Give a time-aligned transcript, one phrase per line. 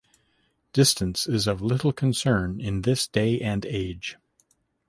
[0.73, 4.17] Distance is of little concern in this day and age.